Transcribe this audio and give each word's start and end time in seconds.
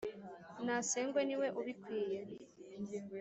nasengwe 0.65 1.21
ni 1.27 1.35
we 1.41 1.47
ubikwiye 1.59 2.19